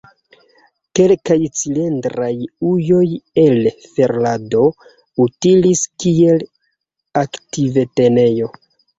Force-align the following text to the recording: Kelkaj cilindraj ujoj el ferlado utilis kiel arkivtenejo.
Kelkaj 0.99 1.35
cilindraj 1.57 2.29
ujoj 2.69 3.03
el 3.41 3.61
ferlado 3.83 4.63
utilis 5.25 5.83
kiel 6.05 6.41
arkivtenejo. 7.21 8.49